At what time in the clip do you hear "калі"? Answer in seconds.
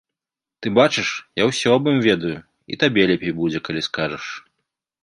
3.71-3.81